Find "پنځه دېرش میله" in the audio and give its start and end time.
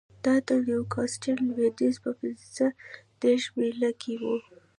2.19-3.91